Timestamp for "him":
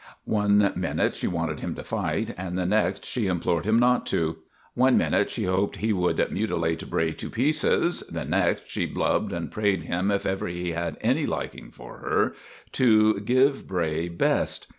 1.59-1.75, 3.65-3.77, 9.83-10.09